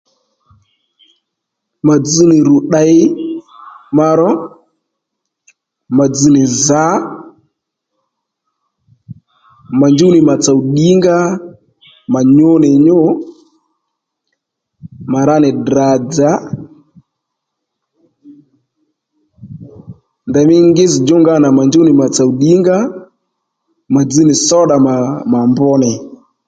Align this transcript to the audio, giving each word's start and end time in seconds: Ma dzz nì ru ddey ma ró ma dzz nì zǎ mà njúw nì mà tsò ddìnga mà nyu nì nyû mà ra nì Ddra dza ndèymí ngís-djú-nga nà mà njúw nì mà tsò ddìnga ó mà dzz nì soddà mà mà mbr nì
Ma 1.85 1.95
dzz 2.03 2.15
nì 2.29 2.37
ru 2.47 2.55
ddey 2.63 2.97
ma 3.95 4.07
ró 4.19 4.31
ma 5.97 6.05
dzz 6.11 6.23
nì 6.35 6.43
zǎ 6.65 6.83
mà 9.79 9.87
njúw 9.91 10.11
nì 10.13 10.19
mà 10.29 10.35
tsò 10.43 10.53
ddìnga 10.63 11.17
mà 12.13 12.19
nyu 12.35 12.51
nì 12.63 12.69
nyû 12.85 12.99
mà 15.11 15.19
ra 15.27 15.35
nì 15.43 15.49
Ddra 15.55 15.89
dza 16.09 16.31
ndèymí 20.29 20.55
ngís-djú-nga 20.69 21.33
nà 21.41 21.47
mà 21.57 21.63
njúw 21.67 21.83
nì 21.85 21.91
mà 21.99 22.05
tsò 22.15 22.23
ddìnga 22.33 22.77
ó 22.85 22.89
mà 23.93 24.01
dzz 24.07 24.19
nì 24.27 24.33
soddà 24.47 24.75
mà 24.87 24.93
mà 25.31 25.39
mbr 25.49 25.75
nì 25.83 25.91